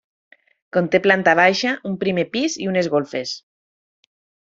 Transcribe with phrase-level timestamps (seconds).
[0.77, 3.35] Conté planta baixa, un primer pis i unes golfes.